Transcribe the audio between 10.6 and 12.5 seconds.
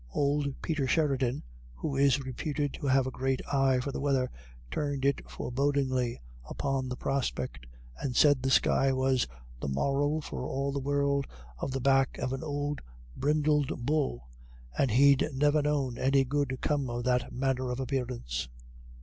the world of the back of an